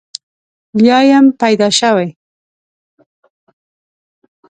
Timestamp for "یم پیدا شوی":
1.09-2.09